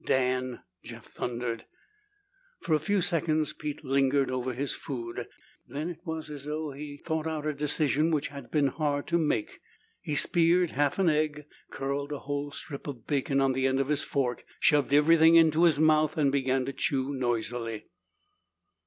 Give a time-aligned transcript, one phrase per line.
[0.03, 1.65] "Dan!" Jeff thundered.
[2.59, 5.27] For a few seconds Pete lingered over his food.
[5.67, 9.05] Then it was as though he had thought out a decision which had been hard
[9.09, 9.61] to make.
[10.01, 13.89] He speared half an egg, curled a whole strip of bacon on the end of
[13.89, 17.85] his fork, shoved everything into his mouth and began to chew noisily.